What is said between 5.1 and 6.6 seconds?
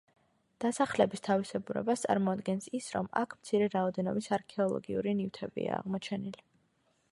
ნივთებია აღმოჩენილი.